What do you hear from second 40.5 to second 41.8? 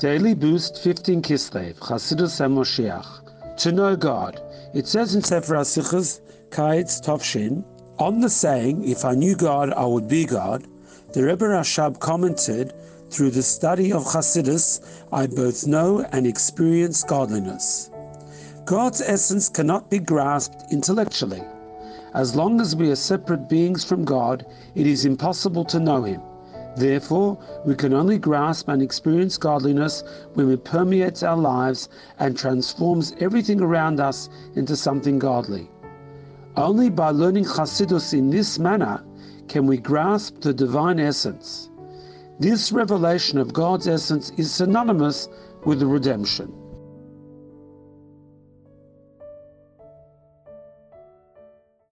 divine essence.